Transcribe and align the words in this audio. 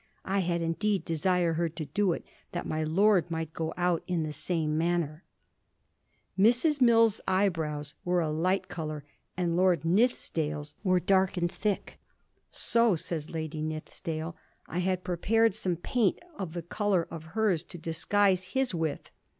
I 0.25 0.39
had 0.39 0.63
indeed 0.63 1.05
desired 1.05 1.53
her 1.57 1.69
to 1.69 1.85
do 1.85 2.11
it, 2.13 2.25
that 2.53 2.65
my 2.65 2.83
lord 2.83 3.29
might 3.29 3.53
go 3.53 3.71
out 3.77 4.01
in 4.07 4.23
the 4.23 4.33
same 4.33 4.75
manner.' 4.75 5.23
Mrs. 6.39 6.81
Mills' 6.81 7.21
eyebrows 7.27 7.93
were 8.03 8.19
a 8.19 8.31
light 8.31 8.67
colour, 8.67 9.05
and 9.37 9.55
Lord 9.55 9.83
Nithisdale's 9.85 10.73
were 10.83 10.99
dark 10.99 11.37
and 11.37 11.51
thick. 11.51 11.99
* 12.29 12.33
So,' 12.49 12.95
says 12.95 13.29
Lady 13.29 13.61
Nithisdale, 13.61 14.33
* 14.55 14.57
I 14.65 14.79
had 14.79 15.03
prepared 15.03 15.53
some 15.53 15.75
paint 15.75 16.17
of 16.35 16.53
the 16.53 16.63
colour 16.63 17.07
of 17.11 17.23
hers 17.37 17.61
to 17.65 17.77
disguise 17.77 18.43
his 18.55 18.73
with. 18.73 19.11